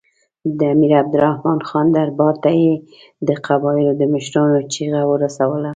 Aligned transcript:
د 0.57 0.59
امیر 0.73 0.91
عبدالرحمن 1.01 1.59
خان 1.69 1.87
دربار 1.97 2.35
ته 2.43 2.49
یې 2.61 2.73
د 3.27 3.29
قبایلو 3.47 3.93
د 3.97 4.03
مشرانو 4.13 4.57
چیغه 4.73 5.01
ورسوله. 5.11 5.69